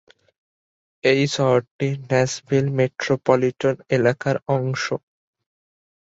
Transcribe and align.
এই 1.03 1.21
শহরটি 1.35 1.87
Nashville 2.03 2.65
metropolitan 2.77 3.75
এলাকার 3.97 4.35
অংশ। 4.55 4.83